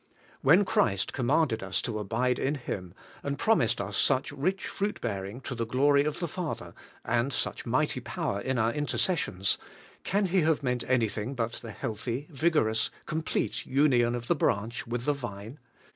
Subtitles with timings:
[0.41, 5.41] When Christ commanded us to abide in Him, and promised us such rich fruit bearing
[5.41, 6.73] to the glory of the Father,
[7.05, 9.59] and such mighty power in our intercessions,
[10.03, 15.05] can He have meant anything but the healthy, vigorous, complete union of the branch with
[15.05, 15.59] the vine?